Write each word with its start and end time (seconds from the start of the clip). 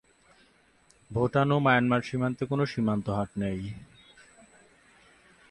ভুটান 1.11 1.49
ও 1.51 1.57
মায়ানমার 1.59 2.01
সীমান্তে 2.01 2.43
কোন 2.45 2.59
সীমান্ত 2.65 3.05
হাট 3.09 3.29
নেই। 3.37 3.59